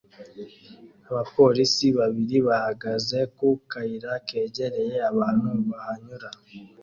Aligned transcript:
Abapolisi 1.09 1.85
babiri 1.99 2.37
bahagaze 2.47 3.19
ku 3.37 3.47
kayira 3.71 4.11
kegereye 4.27 4.97
abantu 5.11 5.49
bahanyura 5.71 6.29